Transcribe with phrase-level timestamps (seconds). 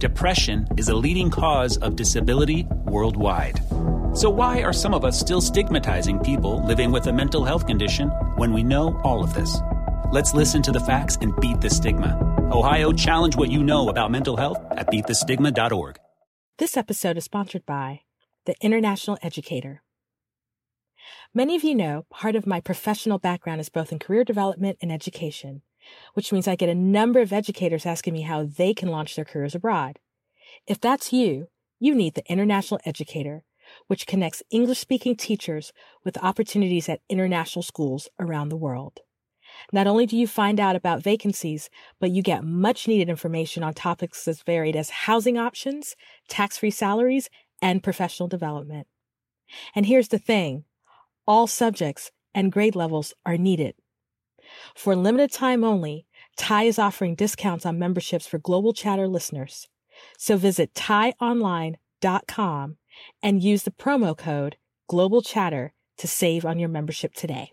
[0.00, 3.60] Depression is a leading cause of disability worldwide.
[4.14, 8.08] So, why are some of us still stigmatizing people living with a mental health condition
[8.36, 9.58] when we know all of this?
[10.10, 12.16] Let's listen to the facts and beat the stigma.
[12.50, 15.98] Ohio, challenge what you know about mental health at beatthestigma.org.
[16.56, 18.00] This episode is sponsored by
[18.46, 19.82] The International Educator.
[21.34, 24.90] Many of you know part of my professional background is both in career development and
[24.90, 25.60] education,
[26.14, 29.24] which means I get a number of educators asking me how they can launch their
[29.24, 29.98] careers abroad.
[30.66, 33.44] If that's you, you need The International Educator
[33.86, 35.72] which connects English speaking teachers
[36.04, 39.00] with opportunities at international schools around the world.
[39.72, 43.74] Not only do you find out about vacancies, but you get much needed information on
[43.74, 45.96] topics as varied as housing options,
[46.28, 47.28] tax free salaries,
[47.60, 48.86] and professional development.
[49.74, 50.64] And here's the thing
[51.26, 53.74] all subjects and grade levels are needed.
[54.74, 56.06] For limited time only,
[56.36, 59.68] TIE is offering discounts on memberships for Global Chatter listeners.
[60.18, 62.76] So visit tieonline.com
[63.22, 64.56] and use the promo code
[64.88, 67.50] Global Chatter to save on your membership today.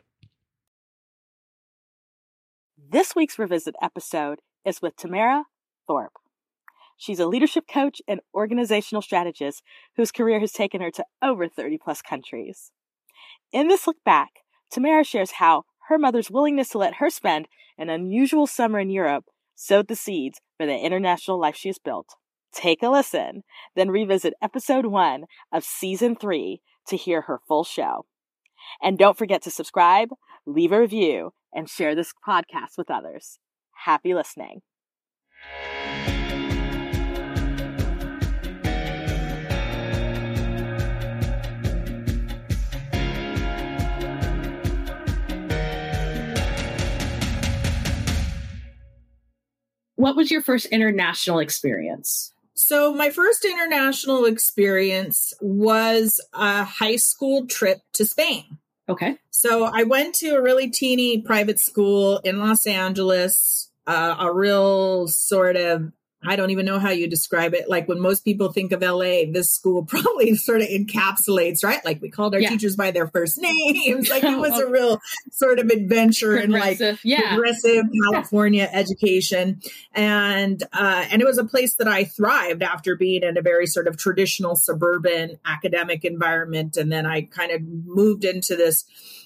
[2.90, 5.44] This week's Revisit episode is with Tamara
[5.88, 6.14] Thorpe.
[6.96, 9.62] She's a leadership coach and organizational strategist
[9.98, 12.72] whose career has taken her to over 30 plus countries.
[13.52, 14.30] In this look back,
[14.72, 19.26] Tamara shares how her mother's willingness to let her spend an unusual summer in Europe
[19.56, 22.16] sowed the seeds for the international life she has built
[22.58, 23.44] take a listen,
[23.76, 28.06] then revisit episode one of season three to hear her full show.
[28.82, 30.10] And don't forget to subscribe,
[30.46, 33.40] leave a review, and share this podcast with others.
[33.86, 34.62] Happy listening.
[49.98, 52.32] What was your first international experience?
[52.54, 58.60] So, my first international experience was a high school trip to Spain.
[58.88, 59.18] Okay.
[59.32, 65.08] So, I went to a really teeny private school in Los Angeles, uh, a real
[65.08, 65.92] sort of
[66.26, 67.70] I don't even know how you describe it.
[67.70, 71.84] Like when most people think of LA, this school probably sort of encapsulates, right?
[71.86, 72.50] Like we called our yeah.
[72.50, 74.10] teachers by their first names.
[74.10, 75.00] Like it was a real
[75.32, 77.36] sort of adventure and like yeah.
[77.36, 79.62] progressive California education.
[79.94, 83.68] And uh, and it was a place that I thrived after being in a very
[83.68, 86.78] sort of traditional suburban academic environment.
[86.78, 88.86] And then I kind of moved into this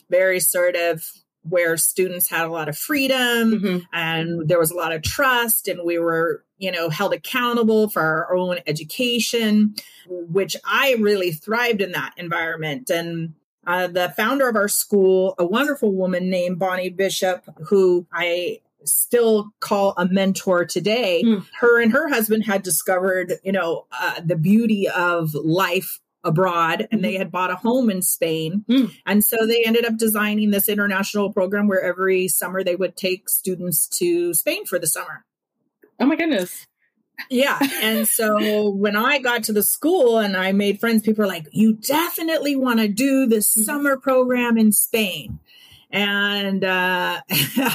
[0.09, 1.03] very sort of
[1.43, 3.77] where students had a lot of freedom mm-hmm.
[3.93, 8.01] and there was a lot of trust and we were you know held accountable for
[8.01, 9.75] our own education
[10.07, 13.33] which i really thrived in that environment and
[13.67, 19.51] uh, the founder of our school a wonderful woman named bonnie bishop who i still
[19.59, 21.45] call a mentor today mm.
[21.59, 27.03] her and her husband had discovered you know uh, the beauty of life abroad and
[27.03, 27.17] they mm-hmm.
[27.17, 28.63] had bought a home in Spain.
[28.69, 28.93] Mm.
[29.07, 33.27] And so they ended up designing this international program where every summer they would take
[33.27, 35.25] students to Spain for the summer.
[36.01, 36.65] Oh my goodness.
[37.29, 37.59] Yeah.
[37.81, 41.47] And so when I got to the school and I made friends, people were like,
[41.51, 43.61] you definitely want to do this mm-hmm.
[43.61, 45.39] summer program in Spain
[45.93, 47.21] and uh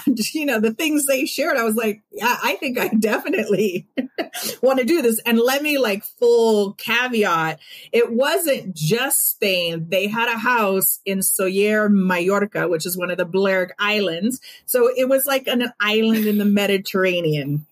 [0.06, 3.86] and, you know the things they shared i was like yeah i think i definitely
[4.62, 7.58] want to do this and let me like full caveat
[7.92, 13.18] it wasn't just spain they had a house in soller mallorca which is one of
[13.18, 17.66] the balearic islands so it was like an island in the mediterranean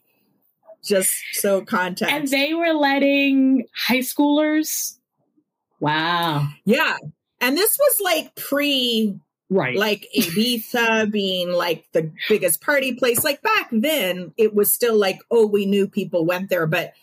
[0.85, 4.99] just so context and they were letting high schoolers
[5.81, 6.97] wow yeah
[7.45, 9.19] And this was like pre
[9.51, 13.23] right like Ibiza being like the biggest party place.
[13.23, 16.67] Like back then, it was still like, oh, we knew people went there.
[16.67, 16.95] But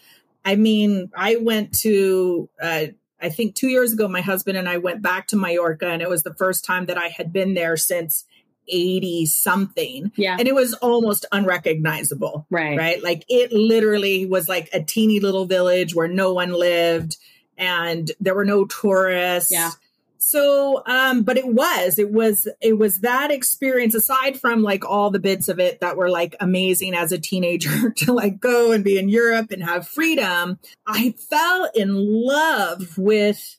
[0.43, 2.85] I mean, I went to, uh,
[3.21, 6.09] I think two years ago, my husband and I went back to Mallorca, and it
[6.09, 8.25] was the first time that I had been there since
[8.71, 10.11] 80 something.
[10.15, 10.37] Yeah.
[10.39, 12.47] And it was almost unrecognizable.
[12.49, 12.77] Right.
[12.77, 13.03] Right.
[13.03, 17.17] Like it literally was like a teeny little village where no one lived
[17.57, 19.51] and there were no tourists.
[19.51, 19.71] Yeah.
[20.17, 25.09] So, um, but it was, it was, it was that experience aside from like all
[25.09, 28.83] the bits of it that were like amazing as a teenager to like go and
[28.83, 30.59] be in Europe and have freedom.
[30.85, 33.57] I fell in love with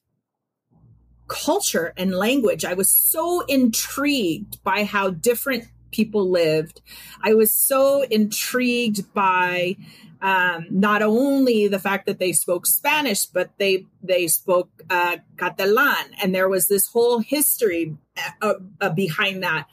[1.32, 2.64] culture and language.
[2.64, 6.82] I was so intrigued by how different people lived.
[7.22, 9.76] I was so intrigued by
[10.20, 16.14] um, not only the fact that they spoke Spanish, but they they spoke uh, Catalan,
[16.22, 17.96] and there was this whole history
[18.40, 19.66] uh, uh, behind that,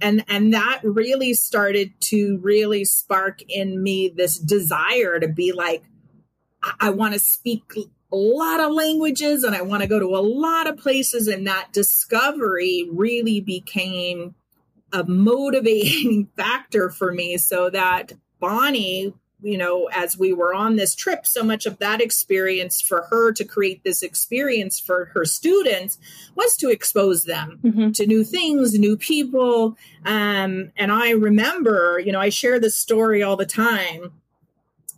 [0.00, 5.82] and and that really started to really spark in me this desire to be like,
[6.62, 7.64] I, I want to speak
[8.12, 11.46] a lot of languages, and I want to go to a lot of places, and
[11.46, 14.34] that discovery really became
[14.92, 20.94] a motivating factor for me, so that Bonnie you know, as we were on this
[20.94, 25.98] trip, so much of that experience for her to create this experience for her students
[26.34, 27.90] was to expose them mm-hmm.
[27.92, 29.76] to new things, new people.
[30.04, 34.12] Um, and I remember, you know, I share this story all the time.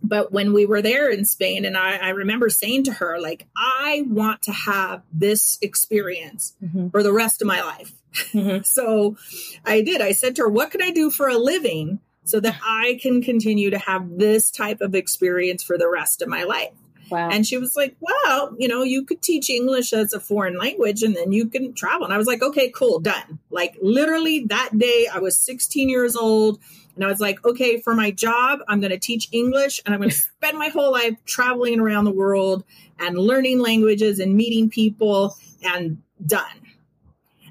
[0.03, 3.47] But when we were there in Spain, and I, I remember saying to her, like,
[3.57, 6.89] I want to have this experience mm-hmm.
[6.89, 7.93] for the rest of my life.
[8.33, 8.63] Mm-hmm.
[8.65, 9.17] so
[9.65, 10.01] I did.
[10.01, 12.01] I said to her, What can I do for a living?
[12.29, 16.29] so that I can continue to have this type of experience for the rest of
[16.29, 16.73] my life.
[17.11, 17.31] Wow.
[17.31, 21.03] And she was like, well, you know, you could teach English as a foreign language
[21.03, 22.05] and then you can travel.
[22.05, 23.39] And I was like, okay, cool, done.
[23.51, 26.61] Like literally that day, I was 16 years old.
[26.95, 30.01] And I was like, okay, for my job, I'm going to teach English and I'm
[30.01, 32.65] going to spend my whole life traveling around the world
[32.99, 36.45] and learning languages and meeting people and done.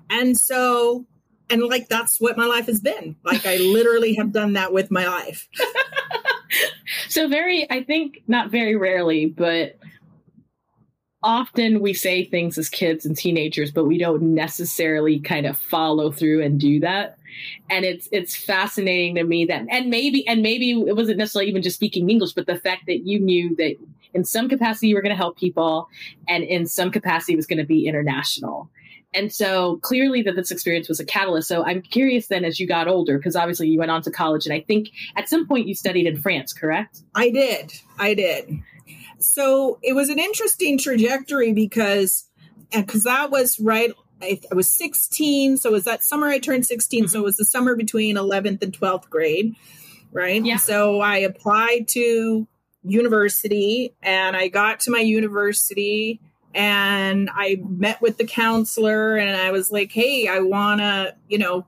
[0.09, 1.05] And so
[1.49, 4.91] and like that's what my life has been like i literally have done that with
[4.91, 5.47] my life
[7.09, 9.77] so very i think not very rarely but
[11.23, 16.11] often we say things as kids and teenagers but we don't necessarily kind of follow
[16.11, 17.17] through and do that.
[17.69, 21.61] And it's it's fascinating to me that and maybe and maybe it wasn't necessarily even
[21.61, 23.75] just speaking english but the fact that you knew that
[24.15, 25.87] in some capacity you were going to help people
[26.27, 28.71] and in some capacity it was going to be international
[29.13, 31.47] and so clearly that this experience was a catalyst.
[31.47, 34.45] So I'm curious then as you got older, because obviously you went on to college
[34.45, 37.01] and I think at some point you studied in France, correct?
[37.15, 37.73] I did.
[37.97, 38.59] I did.
[39.19, 42.25] So it was an interesting trajectory because,
[42.73, 45.57] because that was right I, I, was 16.
[45.57, 47.03] So it was that summer I turned 16.
[47.03, 47.09] Mm-hmm.
[47.09, 49.55] So it was the summer between 11th and 12th grade.
[50.11, 50.43] Right.
[50.43, 50.57] Yeah.
[50.57, 52.47] So I applied to
[52.83, 56.19] university and I got to my university
[56.57, 61.37] and I met with the counselor and I was like, hey, I want to, you
[61.37, 61.67] know,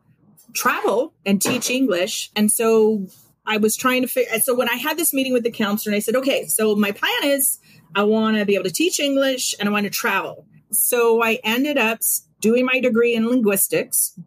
[0.53, 2.31] travel and teach English.
[2.35, 3.05] And so
[3.45, 4.39] I was trying to figure.
[4.39, 6.91] So when I had this meeting with the counselor, and I said, okay, so my
[6.91, 7.59] plan is
[7.93, 10.47] I want to be able to teach English and I want to travel.
[10.71, 11.99] So I ended up
[12.41, 14.19] doing my degree in linguistics.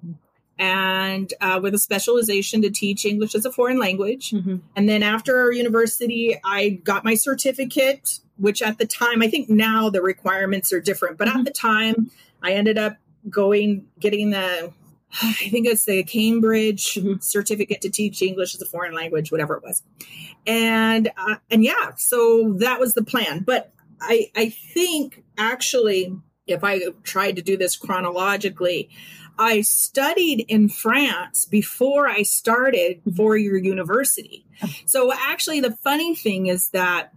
[0.63, 4.31] And uh, with a specialization to teach English as a foreign language.
[4.31, 4.57] Mm-hmm.
[4.77, 9.89] And then after university, I got my certificate which at the time, I think now
[9.89, 11.39] the requirements are different, but mm-hmm.
[11.39, 12.11] at the time,
[12.43, 12.97] I ended up
[13.31, 14.73] going, getting the,
[15.23, 17.21] I think it's the Cambridge mm-hmm.
[17.21, 19.85] certificate to teach English as a foreign language, whatever it was.
[20.45, 23.45] And, uh, and yeah, so that was the plan.
[23.45, 26.17] But I, I think actually,
[26.49, 28.91] if I tried to do this chronologically,
[29.39, 33.17] I studied in France before I started mm-hmm.
[33.17, 34.45] for your university.
[34.87, 37.13] So actually, the funny thing is that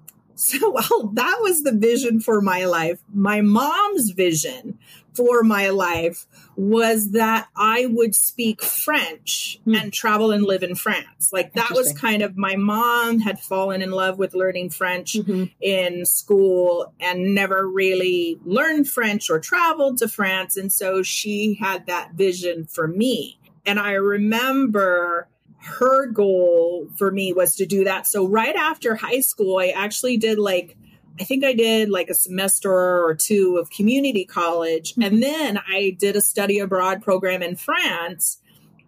[0.40, 3.02] so, well, that was the vision for my life.
[3.12, 4.78] My mom's vision
[5.14, 6.26] for my life
[6.56, 9.74] was that I would speak French hmm.
[9.74, 11.30] and travel and live in France.
[11.32, 15.44] Like that was kind of my mom had fallen in love with learning French mm-hmm.
[15.60, 20.56] in school and never really learned French or traveled to France.
[20.56, 23.38] And so she had that vision for me.
[23.66, 25.28] And I remember
[25.62, 28.06] her goal for me was to do that.
[28.06, 30.76] So right after high school, I actually did like
[31.20, 34.94] I think I did like a semester or two of community college.
[35.00, 38.38] And then I did a study abroad program in France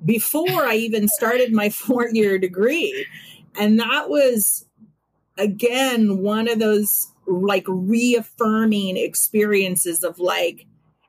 [0.05, 3.07] before I even started my four year degree.
[3.55, 4.65] And that was,
[5.37, 10.67] again, one of those like reaffirming experiences of like,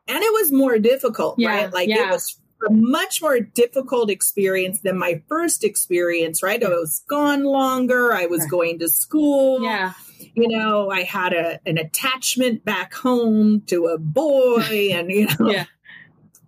[0.07, 1.73] and it was more difficult, Yeah, right?
[1.73, 2.09] Like yeah.
[2.09, 2.37] it was
[2.67, 6.61] a much more difficult experience than my first experience, right?
[6.63, 8.13] I was gone longer.
[8.13, 8.49] I was Right.
[8.51, 9.63] going to school.
[9.63, 9.93] Yeah.
[10.35, 14.61] You know, I had a, an attachment back home to a boy
[14.93, 15.65] and, you know, Yeah.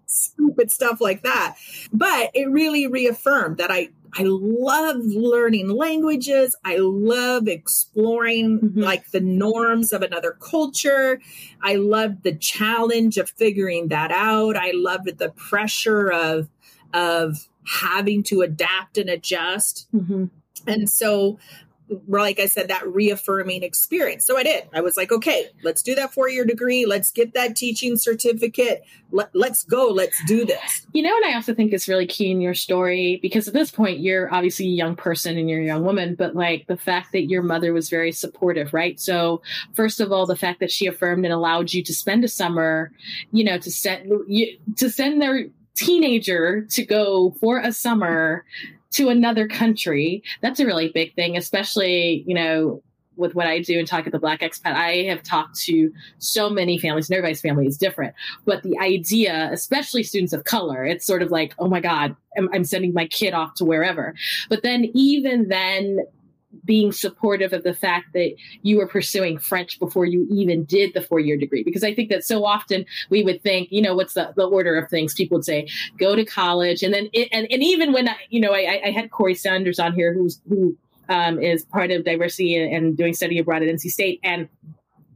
[0.07, 1.55] stupid stuff like that.
[1.93, 6.55] But it really reaffirmed that I, I love learning languages.
[6.63, 8.83] I love exploring Mhm.
[8.83, 11.19] like the norms of another culture.
[11.61, 14.55] I loved the challenge of figuring that out.
[14.55, 16.49] I loved the pressure of
[16.93, 17.49] of
[17.81, 19.87] having to adapt and adjust.
[19.93, 20.29] Mhm.
[20.65, 21.37] And so
[22.07, 24.25] like I said, that reaffirming experience.
[24.25, 24.67] So I did.
[24.73, 26.85] I was like, okay, let's do that four year degree.
[26.85, 28.83] Let's get that teaching certificate.
[29.11, 29.87] Let, let's go.
[29.87, 30.87] Let's do this.
[30.93, 33.71] You know and I also think is really key in your story because at this
[33.71, 37.11] point you're obviously a young person and you're a young woman, but like the fact
[37.11, 38.99] that your mother was very supportive, right?
[38.99, 39.41] So
[39.73, 42.91] first of all, the fact that she affirmed and allowed you to spend a summer,
[43.31, 44.11] you know, to send
[44.77, 48.45] to send their teenager to go for a summer
[48.95, 50.23] to another country.
[50.41, 52.81] That's a really big thing, especially, you know,
[53.17, 56.49] with what I do and talk at the Black Expat, I have talked to so
[56.49, 58.13] many families, and everybody's family is different.
[58.45, 62.49] But the idea, especially students of color, it's sort of like, oh my God, I'm,
[62.53, 64.15] I'm sending my kid off to wherever.
[64.49, 65.99] But then, even then,
[66.63, 71.01] being supportive of the fact that you were pursuing French before you even did the
[71.01, 71.63] four year degree.
[71.63, 74.77] Because I think that so often we would think, you know, what's the, the order
[74.77, 75.13] of things?
[75.13, 76.83] People would say, go to college.
[76.83, 79.79] And then, it, and, and even when, I, you know, I, I had Corey Sanders
[79.79, 80.77] on here who's, who
[81.09, 84.19] um, is part of diversity and, doing study abroad at NC State.
[84.23, 84.47] And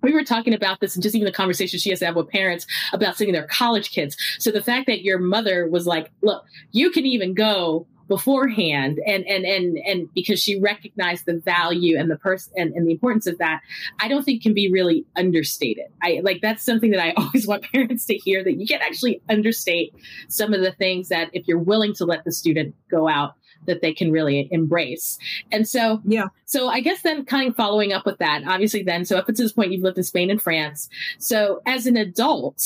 [0.02, 2.30] we were talking about this and just even the conversation she has to have with
[2.30, 4.18] parents about sending their college kids.
[4.40, 9.00] So the fact that your mother was like, look, you can even go beforehand.
[9.06, 12.92] And and and and because she recognized the value and the person and, and the
[12.92, 13.62] importance of that
[14.00, 15.86] i don't think can be really understated.
[16.02, 19.22] I like that's something that i always want parents to hear that you can actually
[19.30, 19.94] understate
[20.28, 23.36] some of the things that if you're willing to let the student go out
[23.68, 25.18] that they can really embrace.
[25.52, 26.28] And so Yeah.
[26.46, 29.46] so i guess then kind of following up with that obviously then so up until
[29.46, 30.90] this point you've lived in spain and france.
[31.20, 32.64] So as an adult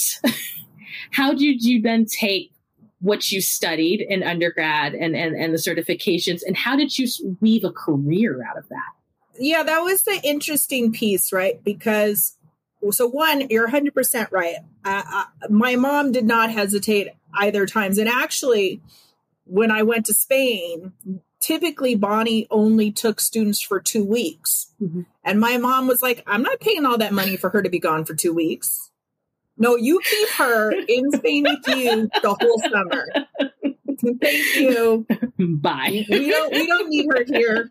[1.12, 2.52] how did you then take
[3.03, 7.05] what you studied in undergrad and, and, and the certifications and how did you
[7.41, 8.93] weave a career out of that
[9.38, 11.62] Yeah, that was the interesting piece, right?
[11.63, 12.38] Because,
[12.91, 14.55] so one, you're 100% right.
[14.86, 17.98] Uh, uh, my mom did not hesitate either times.
[17.98, 18.81] And actually,
[19.45, 20.93] when I went to Spain,
[21.39, 24.72] typically Bonnie only took students for two weeks.
[24.81, 25.05] Mhm.
[25.25, 27.79] And my mom was like, I'm not paying all that money for her to be
[27.79, 28.91] gone for two weeks.
[29.57, 33.05] No, you keep her in Spain with you the whole summer.
[34.22, 35.05] Thank you.
[35.57, 37.69] bye We don't we don't need her here.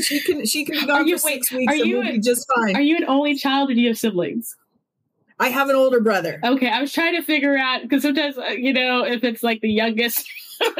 [0.00, 2.20] She can she can be gone you- for wait, six weeks and you we'll be
[2.20, 2.74] just fine.
[2.76, 4.56] are you an only child or do you have siblings
[5.38, 6.38] I have an older brother.
[6.44, 9.60] okay i was trying to figure out because sometimes uh, you know if it's like
[9.62, 10.26] the youngest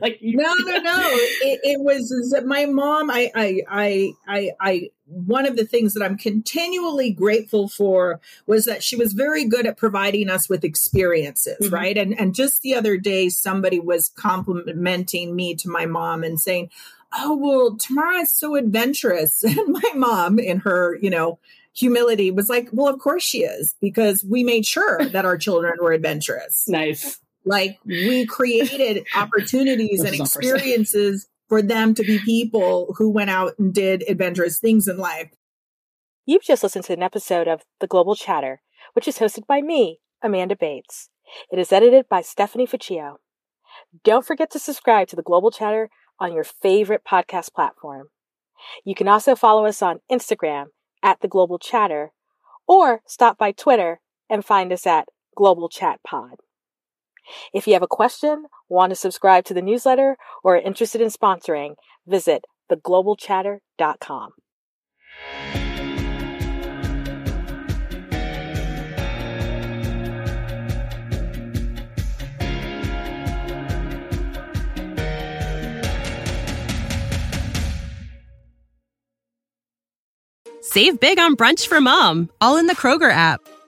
[0.00, 0.96] like you, No, no, no.
[1.42, 3.10] It, it was is that my mom.
[3.10, 4.90] I, I, I, I, I.
[5.10, 9.66] One of the things that I'm continually grateful for was that she was very good
[9.66, 11.72] at providing us with experiences, Mhm.
[11.72, 11.98] right?
[11.98, 16.70] And and just the other day, somebody was complimenting me to my mom and saying,
[17.18, 21.38] "Oh, well, Tamara is so adventurous," and my mom, in her, you know.
[21.72, 25.74] Humility was like, well, of course she is, because we made sure that our children
[25.80, 32.04] were adventurous nice like we created opportunities and is all for experiences for them to
[32.04, 35.32] be people who went out and did adventurous things in life.
[36.24, 39.98] You've just listened to an episode of The Global Chatter, which is hosted by me,
[40.22, 41.10] Amanda Bates.
[41.50, 43.16] It is edited by Stephanie Ficcio.
[44.04, 45.90] Don't forget to subscribe to The Global Chatter
[46.20, 48.10] on your favorite podcast platform.
[48.84, 50.66] You can also follow us on Instagram
[51.02, 52.12] at The Global Chatter
[52.68, 56.36] or stop by Twitter and find us at Global Chat Pod.
[57.52, 61.08] If you have a question, want to subscribe to the newsletter, or are interested in
[61.08, 61.74] sponsoring,
[62.06, 64.30] visit theglobalchatter.com.
[80.62, 83.40] Save big on brunch for mom, all in the Kroger app.